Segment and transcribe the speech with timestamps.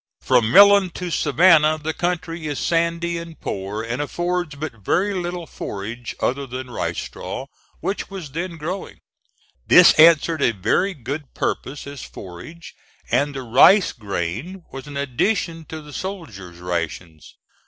[0.19, 5.45] From Millen to Savannah the country is sandy and poor, and affords but very little
[5.45, 7.45] forage other than rice straw,
[7.81, 8.97] which was then growing.
[9.67, 12.73] This answered a very good purpose as forage,
[13.11, 17.35] and the rice grain was an addition to the soldier's rations.